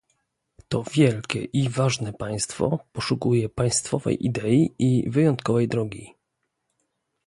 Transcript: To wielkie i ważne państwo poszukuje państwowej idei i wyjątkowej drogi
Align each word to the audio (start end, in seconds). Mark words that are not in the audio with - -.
To 0.67 0.83
wielkie 0.93 1.43
i 1.43 1.69
ważne 1.69 2.13
państwo 2.13 2.79
poszukuje 2.91 3.49
państwowej 3.49 4.25
idei 4.25 4.73
i 4.79 5.09
wyjątkowej 5.09 5.67
drogi 5.67 6.13